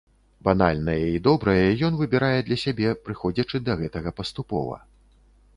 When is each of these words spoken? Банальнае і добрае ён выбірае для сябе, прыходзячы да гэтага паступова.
Банальнае 0.45 1.03
і 1.17 1.19
добрае 1.27 1.67
ён 1.89 1.99
выбірае 2.01 2.39
для 2.47 2.57
сябе, 2.63 2.97
прыходзячы 3.05 3.57
да 3.69 3.73
гэтага 3.83 4.09
паступова. 4.23 4.83